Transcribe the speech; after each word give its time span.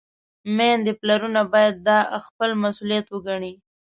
میندې، 0.57 0.91
پلرونه 0.99 1.41
باید 1.53 1.75
دا 1.87 1.97
خپل 2.25 2.49
مسؤلیت 2.63 3.05
وګڼي. 3.11 3.53